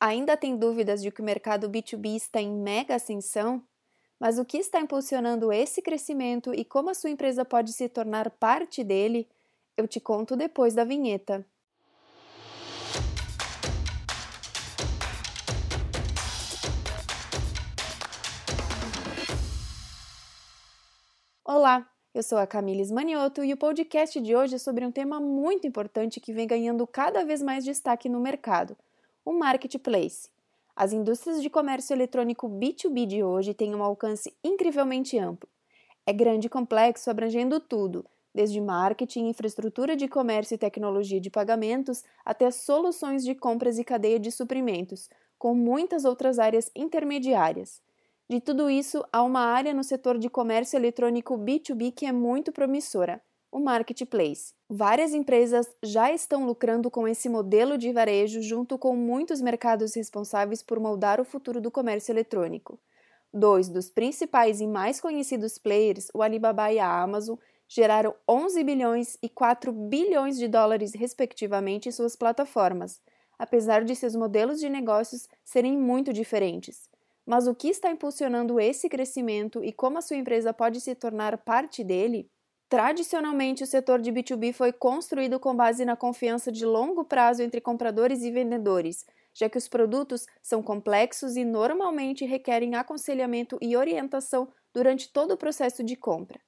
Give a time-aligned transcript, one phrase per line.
[0.00, 3.60] Ainda tem dúvidas de que o mercado B2B está em mega ascensão?
[4.20, 8.30] Mas o que está impulsionando esse crescimento e como a sua empresa pode se tornar
[8.30, 9.28] parte dele?
[9.76, 11.44] Eu te conto depois da vinheta.
[21.44, 25.18] Olá, eu sou a Camila Manioto e o podcast de hoje é sobre um tema
[25.18, 28.76] muito importante que vem ganhando cada vez mais destaque no mercado–
[29.28, 30.30] o marketplace.
[30.74, 35.46] As indústrias de comércio eletrônico B2B de hoje têm um alcance incrivelmente amplo.
[36.06, 42.04] É grande e complexo, abrangendo tudo, desde marketing, infraestrutura de comércio e tecnologia de pagamentos,
[42.24, 47.82] até soluções de compras e cadeia de suprimentos, com muitas outras áreas intermediárias.
[48.30, 52.50] De tudo isso, há uma área no setor de comércio eletrônico B2B que é muito
[52.50, 53.20] promissora,
[53.50, 54.54] o marketplace.
[54.68, 60.62] Várias empresas já estão lucrando com esse modelo de varejo, junto com muitos mercados responsáveis
[60.62, 62.78] por moldar o futuro do comércio eletrônico.
[63.32, 67.36] Dois dos principais e mais conhecidos players, o Alibaba e a Amazon,
[67.68, 73.00] geraram 11 bilhões e 4 bilhões de dólares, respectivamente, em suas plataformas,
[73.38, 76.88] apesar de seus modelos de negócios serem muito diferentes.
[77.26, 81.36] Mas o que está impulsionando esse crescimento e como a sua empresa pode se tornar
[81.36, 82.30] parte dele?
[82.68, 87.62] Tradicionalmente, o setor de B2B foi construído com base na confiança de longo prazo entre
[87.62, 94.48] compradores e vendedores, já que os produtos são complexos e normalmente requerem aconselhamento e orientação
[94.74, 96.38] durante todo o processo de compra.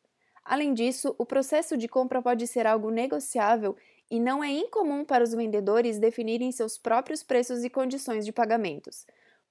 [0.44, 3.74] Além disso, o processo de compra pode ser algo negociável
[4.10, 9.06] e não é incomum para os vendedores definirem seus próprios preços e condições de pagamentos.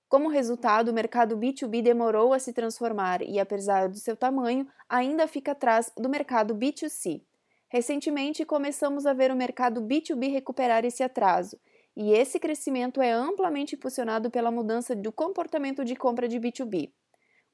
[0.10, 5.28] Como resultado, o mercado B2B demorou a se transformar e, apesar do seu tamanho, ainda
[5.28, 7.22] fica atrás do mercado B2C.
[7.68, 11.60] Recentemente, começamos a ver o mercado B2B recuperar esse atraso,
[11.96, 16.92] e esse crescimento é amplamente impulsionado pela mudança do comportamento de compra de B2B.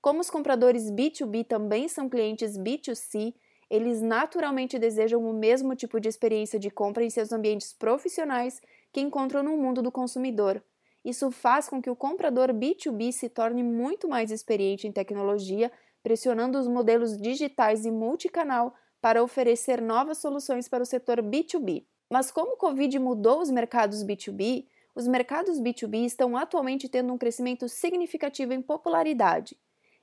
[0.02, 3.34] Como os compradores B2B também são clientes B2C,
[3.70, 8.62] eles naturalmente desejam o mesmo tipo de experiência de compra em seus ambientes profissionais
[8.94, 10.64] que encontram no mundo do consumidor
[11.06, 15.72] isso faz com que o comprador B2B se torne muito mais experiente em tecnologia,
[16.02, 21.86] pressionando os modelos digitais e multicanal para oferecer novas soluções para o setor B2B.
[22.12, 27.18] Mas como o Covid mudou os mercados B2B, os mercados B2B estão atualmente tendo um
[27.20, 29.56] crescimento significativo em popularidade.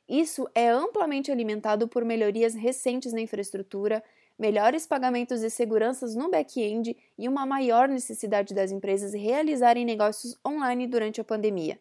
[0.08, 4.04] Isso é amplamente alimentado por melhorias recentes na infraestrutura,
[4.38, 10.86] melhores pagamentos e seguranças no back-end e uma maior necessidade das empresas realizarem negócios online
[10.86, 11.78] durante a pandemia.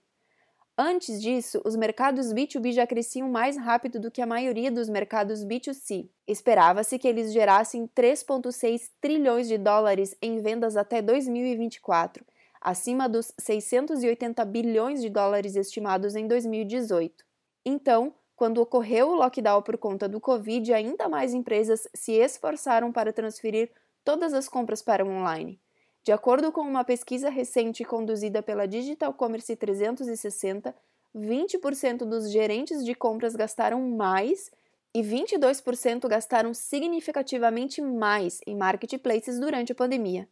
[0.78, 5.44] Antes disso, os mercados B2B já cresciam mais rápido do que a maioria dos mercados
[5.44, 6.10] B2C.
[6.28, 12.26] Esperava-se que eles gerassem 3,6 trilhões de dólares em vendas até 2024,
[12.60, 17.24] acima dos 680 bilhões de dólares estimados em 2018.
[17.66, 23.14] Então, quando ocorreu o lockdown por conta do Covid, ainda mais empresas se esforçaram para
[23.14, 23.70] transferir
[24.04, 25.62] todas as compras para o online.
[26.04, 30.74] De acordo com uma pesquisa recente conduzida pela Digital Commerce 360,
[31.16, 34.50] 20% dos gerentes de compras gastaram mais
[34.92, 40.28] e 22% gastaram significativamente mais em marketplaces durante a pandemia.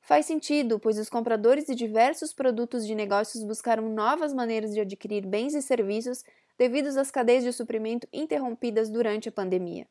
[0.00, 5.26] Faz sentido, pois os compradores de diversos produtos de negócios buscaram novas maneiras de adquirir
[5.26, 6.22] bens e serviços
[6.58, 9.86] devido às cadeias de suprimento interrompidas durante a pandemia.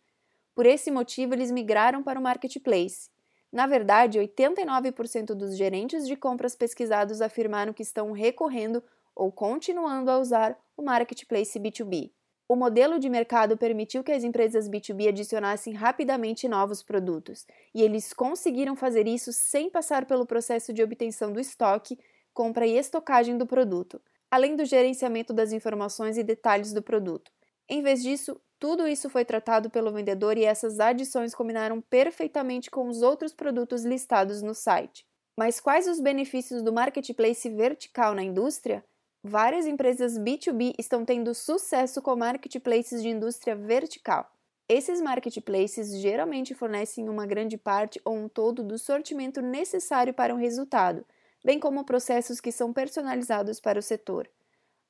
[0.53, 3.09] Por esse motivo, eles migraram para o marketplace.
[3.51, 8.83] Na verdade, 89% dos gerentes de compras pesquisados afirmaram que estão recorrendo
[9.15, 12.11] ou continuando a usar o marketplace B2B.
[12.49, 18.13] O modelo de mercado permitiu que as empresas B2B adicionassem rapidamente novos produtos, e eles
[18.13, 21.99] conseguiram fazer isso sem passar pelo processo de obtenção do estoque,
[22.33, 27.31] compra e estocagem do produto além do gerenciamento das informações e detalhes do produto.
[27.69, 32.87] Em vez disso, tudo isso foi tratado pelo vendedor e essas adições combinaram perfeitamente com
[32.87, 35.05] os outros produtos listados no site.
[35.37, 38.83] Mas quais os benefícios do marketplace vertical na indústria?
[39.23, 44.31] Várias empresas B2B estão tendo sucesso com marketplaces de indústria vertical.
[44.69, 50.37] Esses marketplaces geralmente fornecem uma grande parte ou um todo do sortimento necessário para um
[50.37, 51.05] resultado,
[51.43, 54.29] bem como processos que são personalizados para o setor.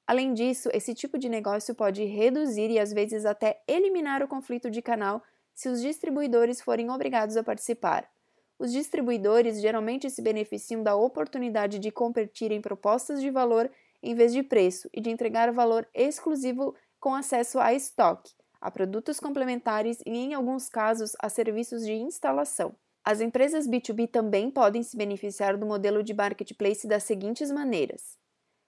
[0.05, 4.71] Além disso, esse tipo de negócio pode reduzir e às vezes até eliminar o conflito
[4.71, 5.21] de canal
[5.53, 8.09] se os distribuidores forem obrigados a participar.
[8.57, 13.69] Os distribuidores geralmente se beneficiam da oportunidade de competir em propostas de valor
[14.01, 19.19] em vez de preço e de entregar valor exclusivo com acesso a estoque, a produtos
[19.19, 22.75] complementares e, em alguns casos, a serviços de instalação.
[23.09, 28.18] As empresas B2B também podem se beneficiar do modelo de marketplace das seguintes maneiras: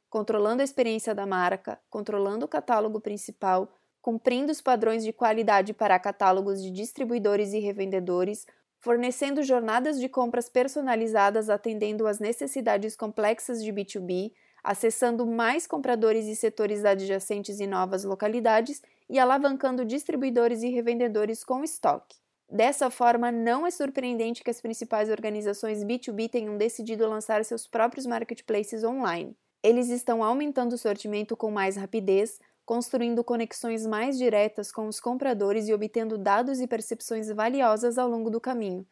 [0.09, 3.69] controlando a experiência da marca, controlando o catálogo principal,
[4.01, 8.47] cumprindo os padrões de qualidade para catálogos de distribuidores e revendedores,
[8.77, 14.31] fornecendo jornadas de compras personalizadas atendendo às necessidades complexas de B2B,
[14.63, 21.61] acessando mais compradores e setores adjacentes em novas localidades e alavancando distribuidores e revendedores com
[21.61, 22.15] estoque.
[22.51, 28.07] Dessa forma, não é surpreendente que as principais organizações B2B tenham decidido lançar seus próprios
[28.07, 29.37] marketplaces online.
[29.61, 35.67] Eles estão aumentando o sortimento com mais rapidez, construindo conexões mais diretas com os compradores
[35.67, 38.85] e obtendo dados e percepções valiosas ao longo do caminho.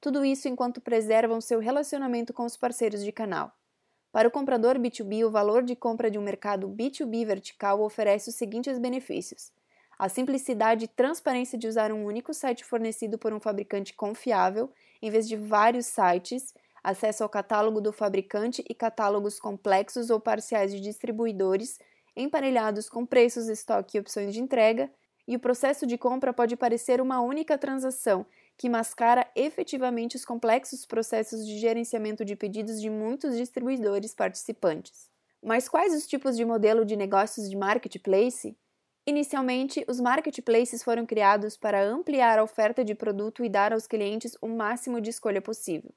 [0.00, 3.52] Tudo isso enquanto preservam seu relacionamento com os parceiros de canal.
[4.10, 8.36] Para o comprador B2B, o valor de compra de um mercado B2B vertical oferece os
[8.36, 9.52] seguintes benefícios:
[9.98, 15.10] a simplicidade e transparência de usar um único site fornecido por um fabricante confiável, em
[15.10, 20.80] vez de vários sites, acesso ao catálogo do fabricante e catálogos complexos ou parciais de
[20.80, 21.78] distribuidores
[22.16, 24.90] emparelhados com preços, estoque e opções de entrega,
[25.26, 28.26] e o processo de compra pode parecer uma única transação
[28.58, 35.10] que mascara efetivamente os complexos processos de gerenciamento de pedidos de muitos distribuidores participantes.
[35.42, 38.56] Mas quais os tipos de modelo de negócios de marketplace?
[39.04, 44.36] Inicialmente, os marketplaces foram criados para ampliar a oferta de produto e dar aos clientes
[44.40, 45.92] o máximo de escolha possível.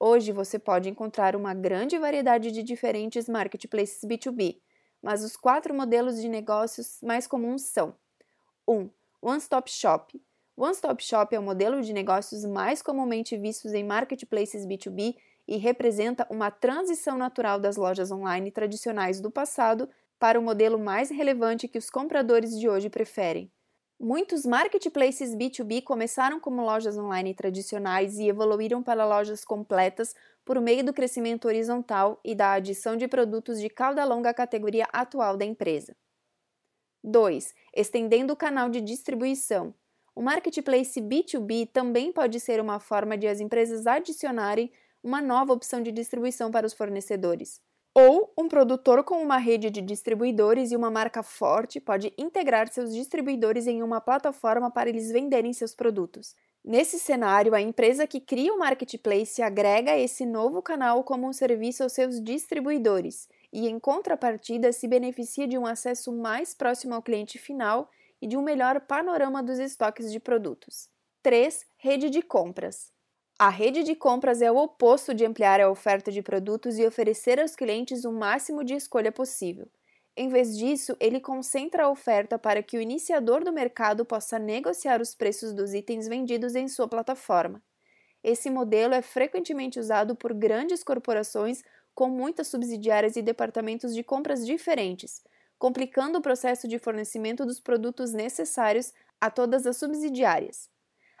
[0.00, 4.60] Hoje você pode encontrar uma grande variedade de diferentes marketplaces B2B,
[5.00, 7.94] mas os quatro modelos de negócios mais comuns são:
[8.66, 8.74] 1.
[8.74, 8.90] Um,
[9.22, 10.20] One Stop Shop.
[10.56, 15.14] One Stop Shop é o modelo de negócios mais comumente vistos em marketplaces B2B
[15.46, 19.88] e representa uma transição natural das lojas online tradicionais do passado
[20.18, 23.50] para o modelo mais relevante que os compradores de hoje preferem.
[23.98, 30.14] Muitos marketplaces B2B começaram como lojas online tradicionais e evoluíram para lojas completas
[30.44, 34.86] por meio do crescimento horizontal e da adição de produtos de cauda longa à categoria
[34.92, 35.96] atual da empresa.
[37.02, 37.54] 2.
[37.74, 39.74] Estendendo o canal de distribuição.
[40.14, 44.72] O marketplace B2B também pode ser uma forma de as empresas adicionarem
[45.02, 47.60] uma nova opção de distribuição para os fornecedores.
[47.96, 52.92] Ou um produtor com uma rede de distribuidores e uma marca forte pode integrar seus
[52.92, 56.34] distribuidores em uma plataforma para eles venderem seus produtos.
[56.64, 61.84] Nesse cenário, a empresa que cria o marketplace agrega esse novo canal como um serviço
[61.84, 67.38] aos seus distribuidores e, em contrapartida, se beneficia de um acesso mais próximo ao cliente
[67.38, 67.88] final
[68.20, 70.88] e de um melhor panorama dos estoques de produtos.
[71.22, 71.64] 3.
[71.76, 72.93] Rede de compras.
[73.36, 77.40] A rede de compras é o oposto de ampliar a oferta de produtos e oferecer
[77.40, 79.68] aos clientes o máximo de escolha possível.
[80.16, 85.00] Em vez disso, ele concentra a oferta para que o iniciador do mercado possa negociar
[85.00, 87.60] os preços dos itens vendidos em sua plataforma.
[88.22, 94.46] Esse modelo é frequentemente usado por grandes corporações com muitas subsidiárias e departamentos de compras
[94.46, 95.20] diferentes,
[95.58, 100.72] complicando o processo de fornecimento dos produtos necessários a todas as subsidiárias.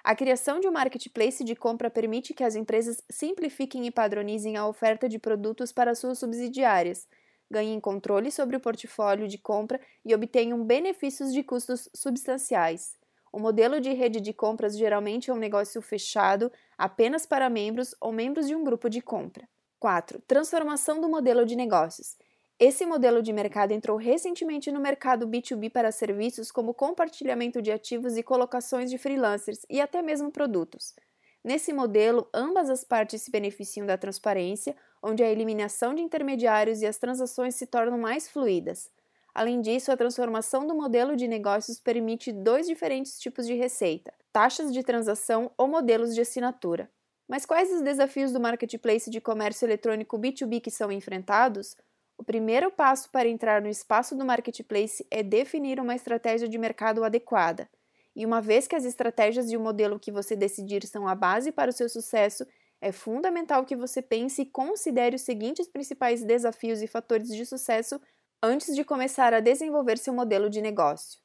[0.04, 4.66] A criação de um marketplace de compra permite que as empresas simplifiquem e padronizem a
[4.68, 7.08] oferta de produtos para suas subsidiárias,
[7.50, 12.98] ganhem controle sobre o portfólio de compra e obtenham benefícios de custos substanciais.
[13.32, 18.12] O modelo de rede de compras geralmente é um negócio fechado apenas para membros ou
[18.12, 19.48] membros de um grupo de compra.
[19.78, 20.20] 4.
[20.26, 22.16] Transformação do modelo de negócios.
[22.58, 28.16] Esse modelo de mercado entrou recentemente no mercado B2B para serviços como compartilhamento de ativos
[28.16, 30.94] e colocações de freelancers e até mesmo produtos.
[31.42, 36.86] Nesse modelo, ambas as partes se beneficiam da transparência, onde a eliminação de intermediários e
[36.86, 38.88] as transações se tornam mais fluídas.
[39.34, 44.72] Além disso, a transformação do modelo de negócios permite dois diferentes tipos de receita: taxas
[44.72, 46.88] de transação ou modelos de assinatura.
[47.28, 51.76] Mas quais os desafios do marketplace de comércio eletrônico B2B que são enfrentados?
[52.16, 57.04] O primeiro passo para entrar no espaço do marketplace é definir uma estratégia de mercado
[57.04, 57.68] adequada.
[58.14, 61.50] E uma vez que as estratégias e o modelo que você decidir são a base
[61.50, 62.46] para o seu sucesso,
[62.80, 68.00] é fundamental que você pense e considere os seguintes principais desafios e fatores de sucesso
[68.42, 71.18] antes de começar a desenvolver seu modelo de negócio.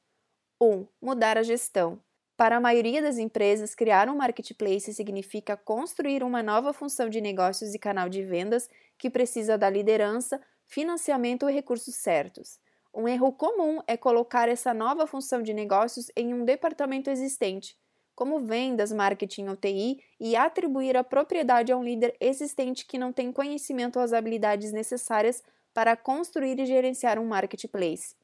[0.60, 0.66] 1.
[0.66, 2.02] Um, mudar a gestão.
[2.38, 7.76] Para a maioria das empresas, criar um marketplace significa construir uma nova função de negócios
[7.76, 12.60] e canal de vendas que precisa da liderança, financiamento e recursos certos.
[12.94, 17.76] Um erro comum é colocar essa nova função de negócios em um departamento existente,
[18.16, 23.12] como vendas, marketing ou TI, e atribuir a propriedade a um líder existente que não
[23.12, 28.16] tem conhecimento ou as habilidades necessárias para construir e gerenciar um marketplace.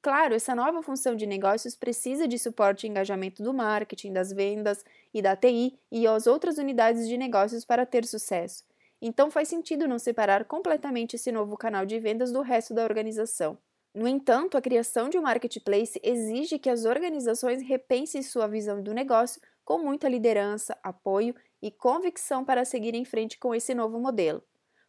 [0.00, 4.84] Claro, essa nova função de negócios precisa de suporte e engajamento do marketing, das vendas
[5.12, 8.69] e da TI e as outras unidades de negócios para ter sucesso.
[9.00, 13.58] Então faz sentido não separar completamente esse novo canal de vendas do resto da organização.
[13.94, 18.94] No entanto, a criação de um marketplace exige que as organizações repensem sua visão do
[18.94, 24.42] negócio com muita liderança, apoio e convicção para seguir em frente com esse novo modelo.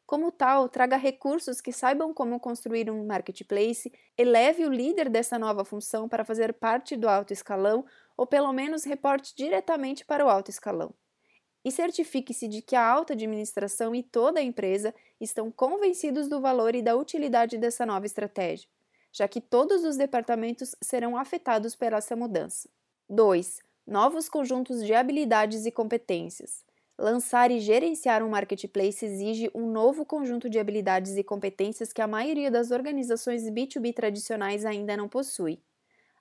[0.06, 5.63] Como tal, traga recursos que saibam como construir um marketplace, eleve o líder dessa nova
[5.63, 7.86] função para fazer parte do alto escalão
[8.18, 10.94] ou pelo menos reporte diretamente para o alto escalão.
[11.63, 16.74] E certifique-se de que a alta administração e toda a empresa estão convencidos do valor
[16.74, 18.68] e da utilidade dessa nova estratégia,
[19.12, 22.68] já que todos os departamentos serão afetados pela essa mudança.
[23.08, 23.60] 2.
[23.86, 26.63] Novos conjuntos de habilidades e competências.
[26.98, 32.08] Lançar e gerenciar um marketplace exige um novo conjunto de habilidades e competências que a
[32.08, 35.60] maioria das organizações B2B tradicionais ainda não possui.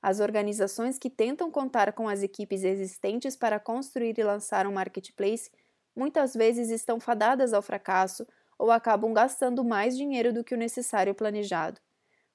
[0.03, 5.51] As organizações que tentam contar com as equipes existentes para construir e lançar um marketplace
[5.95, 8.27] muitas vezes estão fadadas ao fracasso
[8.59, 11.81] ou acabam gastando mais dinheiro do que o necessário planejado.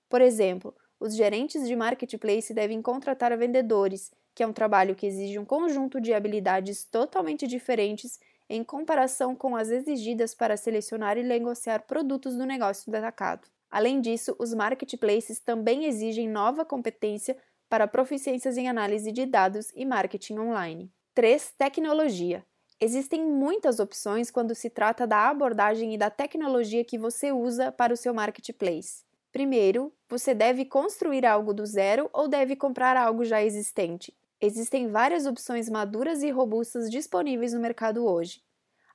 [0.09, 5.39] Por exemplo, os gerentes de marketplace devem contratar vendedores, que é um trabalho que exige
[5.39, 11.83] um conjunto de habilidades totalmente diferentes em comparação com as exigidas para selecionar e negociar
[11.83, 13.47] produtos do negócio do atacado.
[13.69, 17.35] Além disso, os marketplaces também exigem nova competência
[17.69, 20.91] para proficiências em análise de dados e marketing online.
[21.13, 21.53] 3.
[21.57, 22.45] Tecnologia.
[22.79, 27.93] Existem muitas opções quando se trata da abordagem e da tecnologia que você usa para
[27.93, 29.05] o seu marketplace.
[29.31, 34.13] Primeiro, você deve construir algo do zero ou deve comprar algo já existente.
[34.39, 38.41] Existem várias opções maduras e robustas disponíveis no mercado hoje.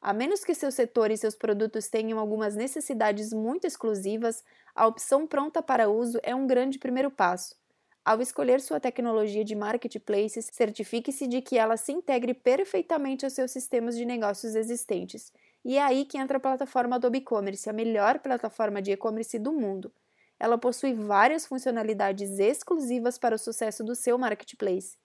[0.00, 4.42] A menos que seu setor e seus produtos tenham algumas necessidades muito exclusivas,
[4.74, 7.54] a opção pronta para uso é um grande primeiro passo.
[8.02, 13.50] Ao escolher sua tecnologia de marketplaces, certifique-se de que ela se integre perfeitamente aos seus
[13.50, 15.30] sistemas de negócios existentes.
[15.62, 19.52] E é aí que entra a plataforma Adobe Commerce, a melhor plataforma de e-commerce do
[19.52, 19.92] mundo.
[20.38, 24.97] Ela possui várias funcionalidades exclusivas para o sucesso do seu marketplace.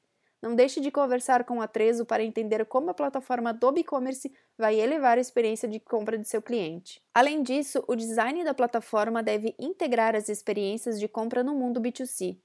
[0.41, 4.79] Não deixe de conversar com a Trezo para entender como a plataforma Adobe Commerce vai
[4.79, 7.01] elevar a experiência de compra de seu cliente.
[7.13, 12.37] Além disso, o design da plataforma deve integrar as experiências de compra no mundo B2C.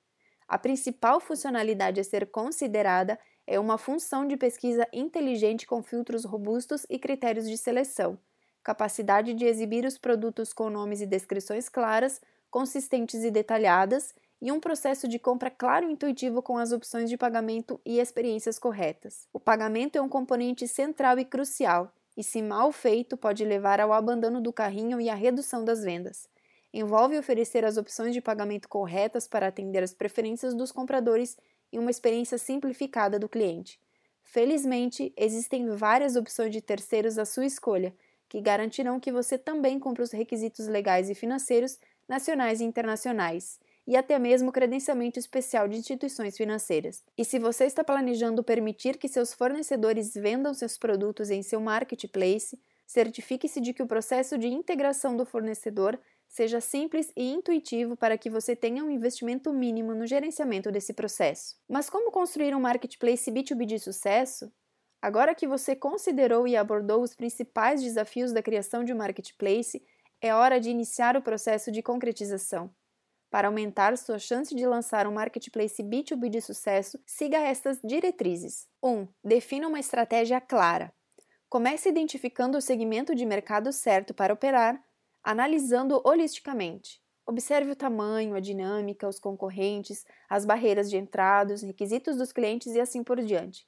[0.50, 3.16] A principal funcionalidade a ser considerada
[3.46, 8.18] é uma função de pesquisa inteligente com filtros robustos e critérios de seleção,
[8.60, 14.58] capacidade de exibir os produtos com nomes e descrições claras, consistentes e detalhadas, e um
[14.58, 19.28] processo de compra claro e intuitivo com as opções de pagamento e experiências corretas.
[19.32, 23.92] O pagamento é um componente central e crucial, e se mal feito pode levar ao
[23.92, 26.28] abandono do carrinho e à redução das vendas.
[26.72, 31.36] Envolve oferecer as opções de pagamento corretas para atender às preferências dos compradores
[31.72, 33.80] e uma experiência simplificada do cliente.
[34.22, 37.94] Felizmente, existem várias opções de terceiros à sua escolha,
[38.28, 43.96] que garantirão que você também cumpra os requisitos legais e financeiros nacionais e internacionais e
[43.96, 47.02] até mesmo credenciamento especial de instituições financeiras.
[47.18, 52.56] E se você está planejando permitir que seus fornecedores vendam seus produtos em seu marketplace,
[52.86, 55.98] certifique-se de que o processo de integração do fornecedor
[56.30, 61.56] seja simples e intuitivo para que você tenha um investimento mínimo no gerenciamento desse processo.
[61.68, 64.50] Mas como construir um marketplace B2B de sucesso?
[65.02, 69.82] Agora que você considerou e abordou os principais desafios da criação de um marketplace,
[70.20, 72.70] é hora de iniciar o processo de concretização.
[73.28, 78.68] Para aumentar sua chance de lançar um marketplace B2B de sucesso, siga estas diretrizes.
[78.82, 79.08] 1.
[79.24, 80.92] Defina uma estratégia clara.
[81.48, 84.80] Comece identificando o segmento de mercado certo para operar,
[85.22, 87.00] analisando holisticamente.
[87.26, 92.74] Observe o tamanho, a dinâmica, os concorrentes, as barreiras de entrada, os requisitos dos clientes
[92.74, 93.66] e assim por diante.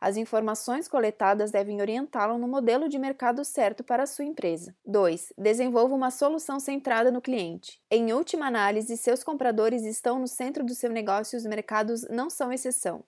[0.00, 4.76] As informações coletadas devem orientá-lo no modelo de mercado certo para a sua empresa.
[4.84, 5.32] 2.
[5.38, 7.80] Desenvolva uma solução centrada no cliente.
[7.90, 12.28] Em última análise, seus compradores estão no centro do seu negócio e os mercados não
[12.28, 13.02] são exceção.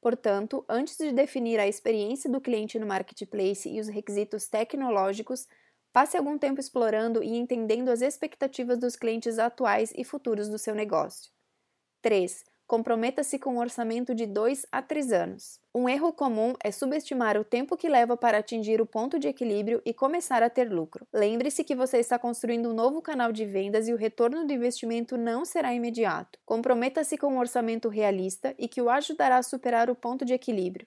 [0.00, 5.48] Portanto, antes de definir a experiência do cliente no marketplace e os requisitos tecnológicos,
[5.96, 10.74] passe algum tempo explorando e entendendo as expectativas dos clientes atuais e futuros do seu
[10.74, 11.32] negócio.
[12.02, 15.58] 3 comprometa-se com um orçamento de 2 a 3 anos.
[15.74, 19.80] Um erro comum é subestimar o tempo que leva para atingir o ponto de equilíbrio
[19.86, 21.06] e começar a ter lucro.
[21.14, 25.16] Lembre-se que você está construindo um novo canal de vendas e o retorno do investimento
[25.16, 26.38] não será imediato.
[26.44, 30.86] Comprometa-se com um orçamento realista e que o ajudará a superar o ponto de equilíbrio.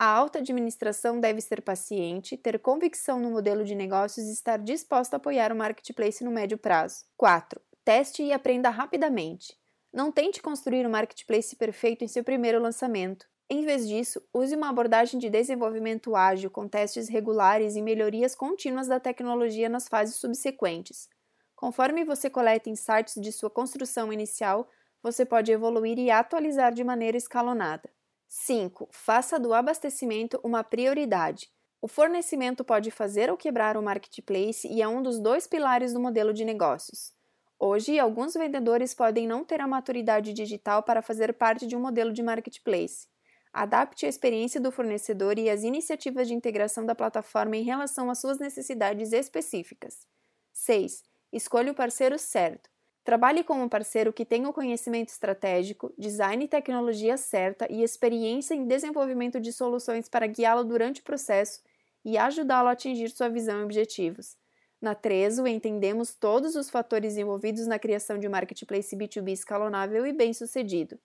[0.00, 5.16] A alta administração deve ser paciente, ter convicção no modelo de negócios e estar disposta
[5.16, 7.04] a apoiar o marketplace no médio prazo.
[7.16, 7.60] 4.
[7.84, 9.58] Teste e aprenda rapidamente.
[9.92, 13.26] Não tente construir um marketplace perfeito em seu primeiro lançamento.
[13.50, 18.86] Em vez disso, use uma abordagem de desenvolvimento ágil com testes regulares e melhorias contínuas
[18.86, 21.08] da tecnologia nas fases subsequentes.
[21.56, 24.70] Conforme você coleta insights de sua construção inicial,
[25.02, 27.90] você pode evoluir e atualizar de maneira escalonada.
[28.28, 28.88] 5.
[28.92, 31.48] Faça do abastecimento uma prioridade.
[31.80, 36.00] O fornecimento pode fazer ou quebrar o marketplace e é um dos dois pilares do
[36.00, 37.14] modelo de negócios.
[37.58, 42.12] Hoje, alguns vendedores podem não ter a maturidade digital para fazer parte de um modelo
[42.12, 43.08] de marketplace.
[43.50, 48.20] Adapte a experiência do fornecedor e as iniciativas de integração da plataforma em relação às
[48.20, 50.06] suas necessidades específicas.
[50.52, 51.02] 6.
[51.32, 52.68] Escolha o parceiro certo.
[53.08, 58.52] Trabalhe com um parceiro que tenha o conhecimento estratégico, design e tecnologia certa e experiência
[58.52, 61.62] em desenvolvimento de soluções para guiá-lo durante o processo
[62.04, 64.36] e ajudá-lo a atingir sua visão e objetivos.
[64.78, 70.12] Na Trezo, entendemos todos os fatores envolvidos na criação de um marketplace B2B escalonável e
[70.12, 70.98] bem-sucedido.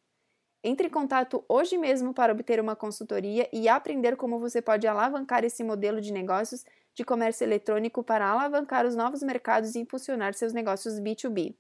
[0.62, 5.46] Entre em contato hoje mesmo para obter uma consultoria e aprender como você pode alavancar
[5.46, 10.52] esse modelo de negócios de comércio eletrônico para alavancar os novos mercados e impulsionar seus
[10.52, 11.56] negócios B2B.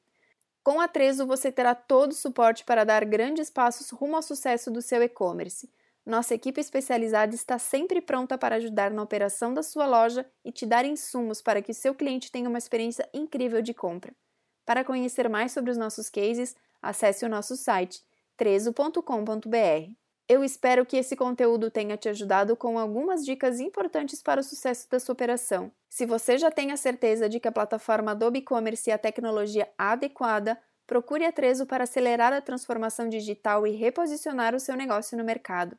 [0.64, 4.72] Com a Trezo você terá todo o suporte para dar grandes passos rumo ao sucesso
[4.72, 5.70] do seu e-commerce.
[6.06, 10.66] Nossa equipe especializada está sempre pronta para ajudar na operação da sua loja e te
[10.66, 14.14] dar insumos para que seu cliente tenha uma experiência incrível de compra.
[14.66, 18.02] Para conhecer mais sobre os nossos cases, acesse o nosso site
[18.38, 20.03] trezo.com.br.
[20.28, 24.90] Eu espero que esse conteúdo tenha te ajudado com algumas dicas importantes para o sucesso
[24.90, 25.72] da sua operação.
[25.90, 29.70] Se você já tem a certeza de que a plataforma Adobe Commerce é a tecnologia
[29.78, 35.26] adequada, procure a Trezo para acelerar a transformação digital e reposicionar o seu negócio no
[35.26, 35.78] mercado.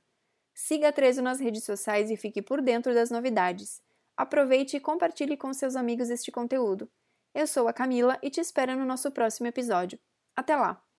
[0.52, 3.82] Siga a Trezo nas redes sociais e fique por dentro das novidades.
[4.16, 6.88] Aproveite e compartilhe com seus amigos este conteúdo.
[7.34, 9.98] Eu sou a Camila e te espero no nosso próximo episódio.
[10.36, 10.93] Até lá!